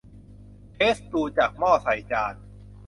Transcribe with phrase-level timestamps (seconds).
[0.73, 2.33] เทสตูจากหม้อใส่จาน